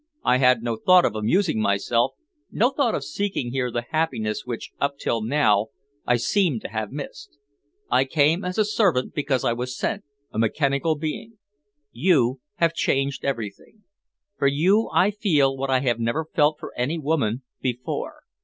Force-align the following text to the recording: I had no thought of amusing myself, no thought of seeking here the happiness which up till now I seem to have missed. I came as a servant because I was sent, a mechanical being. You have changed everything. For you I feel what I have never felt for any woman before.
I 0.23 0.39
had 0.39 0.63
no 0.63 0.77
thought 0.77 1.05
of 1.05 1.15
amusing 1.15 1.61
myself, 1.61 2.13
no 2.49 2.71
thought 2.71 2.95
of 2.95 3.03
seeking 3.03 3.51
here 3.51 3.69
the 3.69 3.85
happiness 3.91 4.47
which 4.47 4.71
up 4.81 4.97
till 4.97 5.21
now 5.21 5.67
I 6.07 6.15
seem 6.17 6.59
to 6.61 6.69
have 6.69 6.91
missed. 6.91 7.37
I 7.87 8.05
came 8.05 8.43
as 8.43 8.57
a 8.57 8.65
servant 8.65 9.13
because 9.13 9.45
I 9.45 9.53
was 9.53 9.77
sent, 9.77 10.03
a 10.31 10.39
mechanical 10.39 10.95
being. 10.95 11.37
You 11.91 12.39
have 12.55 12.73
changed 12.73 13.23
everything. 13.23 13.83
For 14.39 14.47
you 14.47 14.89
I 14.91 15.11
feel 15.11 15.55
what 15.55 15.69
I 15.69 15.81
have 15.81 15.99
never 15.99 16.25
felt 16.25 16.57
for 16.59 16.73
any 16.75 16.97
woman 16.97 17.43
before. 17.61 18.23